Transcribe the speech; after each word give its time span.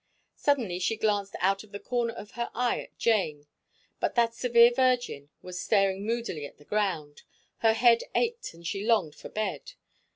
Suddenly 0.35 0.79
she 0.79 0.97
glanced 0.97 1.35
out 1.39 1.63
of 1.63 1.71
the 1.71 1.79
corner 1.79 2.13
of 2.15 2.31
her 2.31 2.49
eye 2.55 2.79
at 2.81 2.97
Jane, 2.97 3.45
but 3.99 4.15
that 4.15 4.33
severe 4.33 4.71
virgin 4.73 5.29
was 5.43 5.61
staring 5.61 6.07
moodily 6.07 6.43
at 6.47 6.57
the 6.57 6.65
ground; 6.65 7.21
her 7.59 7.73
head 7.73 8.05
ached 8.15 8.55
and 8.55 8.65
she 8.65 8.83
longed 8.83 9.13
for 9.13 9.29
bed. 9.29 9.73